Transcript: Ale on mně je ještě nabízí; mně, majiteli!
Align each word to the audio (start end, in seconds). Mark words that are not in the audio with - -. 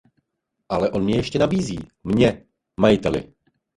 Ale 0.69 0.89
on 0.93 1.03
mně 1.03 1.13
je 1.13 1.17
ještě 1.19 1.39
nabízí; 1.39 1.79
mně, 2.03 2.45
majiteli! 2.79 3.33